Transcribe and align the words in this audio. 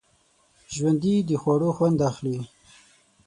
ژوندي 0.75 1.15
د 1.27 1.31
خوړو 1.41 1.69
خوند 1.77 1.99
اخلي 2.09 2.37